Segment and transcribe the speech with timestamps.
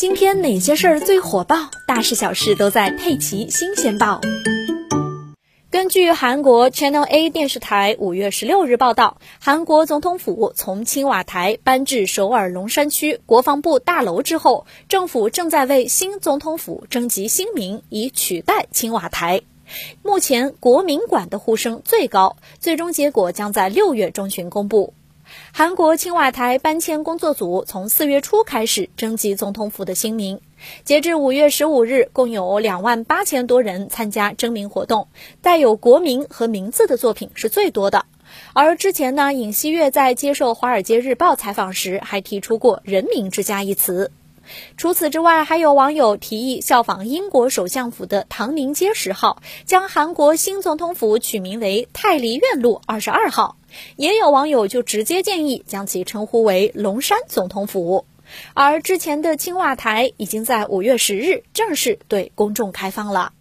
[0.00, 1.70] 今天哪些事儿最火爆？
[1.86, 4.18] 大事小事都在《佩奇新鲜报》。
[5.70, 19.42] 根据韩国 Channel A 电视台五月十六日报道，韩国总统府从青瓦台搬至首尔龙山区国防部大楼之后，政府正在为新总统府征集新名，以取代青瓦台。
[20.02, 24.94] 目前国民馆的呼声最高，最终结果将在六月中旬公布。
[25.52, 30.40] 韩国青瓦台搬迁工作组从四月初开始征集总统府的新名，
[30.84, 35.08] 截至五月十五日，共有两万八千多人参加征名活动，
[35.42, 38.06] 带有国名和名字的作品是最多的。
[38.52, 44.12] 而之前呢，尹锡悦在接受《华尔街日报》采访时还提出过“人民之家”一词。
[44.76, 53.56] 除此之外，还有网友提议效仿英国首相府的唐宁街十号，将韩国新总统府取名为泰梨苑路二十二号。
[53.96, 58.06] 也有网友就直接建议将其称呼为龙山总统府。
[58.54, 63.32] 而之前的青瓦台已经在五月十日正式对公众开放了。